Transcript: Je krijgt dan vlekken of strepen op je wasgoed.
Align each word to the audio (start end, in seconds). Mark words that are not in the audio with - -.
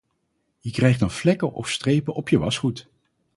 Je 0.59 0.71
krijgt 0.71 0.99
dan 0.99 1.11
vlekken 1.11 1.53
of 1.53 1.69
strepen 1.69 2.13
op 2.13 2.29
je 2.29 2.37
wasgoed. 2.37 2.87